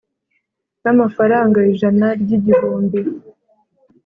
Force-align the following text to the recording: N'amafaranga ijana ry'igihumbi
N'amafaranga 0.83 1.57
ijana 1.71 2.07
ry'igihumbi 2.21 2.99